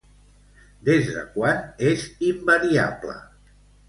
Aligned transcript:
Des 0.87 1.11
de 1.17 1.25
quan 1.35 1.59
és 1.91 2.05
invariable? 2.31 3.15